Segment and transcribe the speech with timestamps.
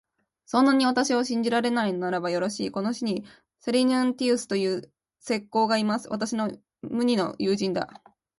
[0.47, 3.23] そんなに私を信じられないならば、よろしい、この市に
[3.59, 6.09] セリヌンティウスという石工がいます。
[6.09, 8.01] 私の無二の友人だ。